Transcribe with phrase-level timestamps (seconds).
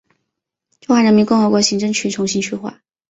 [0.79, 2.81] 中华人民共和国行政区重新区划。